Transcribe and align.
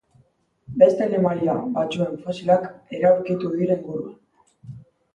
Beste 0.83 1.05
animalia 1.07 1.59
batzuen 1.77 2.17
fosilak 2.25 2.69
ere 3.01 3.13
aurkitu 3.13 3.55
dira 3.55 3.81
inguruan. 3.81 4.85